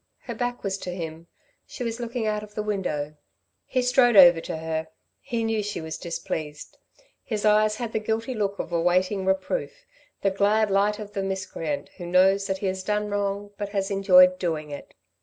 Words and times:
Her 0.21 0.33
back 0.33 0.63
was 0.63 0.79
to 0.79 0.95
him; 0.95 1.27
she 1.67 1.83
was 1.83 1.99
looking 1.99 2.25
out 2.25 2.41
of 2.41 2.55
the 2.55 2.63
window. 2.63 3.17
He 3.67 3.83
strode 3.83 4.15
over 4.15 4.41
to 4.41 4.57
her. 4.57 4.87
He 5.19 5.43
knew 5.43 5.61
she 5.61 5.79
was 5.79 5.99
displeased. 5.99 6.79
His 7.23 7.45
eyes 7.45 7.75
had 7.75 7.93
the 7.93 7.99
guilty 7.99 8.33
look 8.33 8.57
of 8.57 8.73
awaiting 8.73 9.27
reproof, 9.27 9.85
the 10.23 10.31
glad 10.31 10.71
light 10.71 10.97
of 10.97 11.13
the 11.13 11.21
miscreant 11.21 11.89
who 11.97 12.07
knows 12.07 12.47
that 12.47 12.57
he 12.57 12.65
has 12.65 12.81
done 12.81 13.11
wrong 13.11 13.51
but 13.59 13.69
has 13.69 13.91
enjoyed 13.91 14.39
doing 14.39 14.71
it. 14.71 14.95